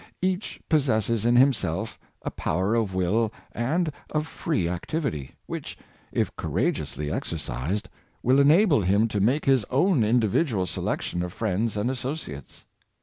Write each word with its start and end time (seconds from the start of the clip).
Each 0.23 0.59
pos 0.67 0.87
sesses 0.87 1.27
in 1.27 1.35
himself 1.35 1.99
a 2.23 2.31
power 2.31 2.73
of 2.73 2.95
will 2.95 3.31
and 3.51 3.91
of 4.09 4.25
free 4.25 4.67
activity, 4.67 5.35
which, 5.45 5.77
if 6.11 6.35
courageously 6.35 7.11
exercised, 7.11 7.87
will 8.23 8.39
enable 8.39 8.81
him 8.81 9.07
to 9.09 9.19
make 9.19 9.45
his 9.45 9.63
own 9.69 10.03
individual 10.03 10.65
selection 10.65 11.21
of 11.21 11.33
friends 11.33 11.77
and 11.77 11.91
asso 11.91 12.15
ciates. 12.15 12.65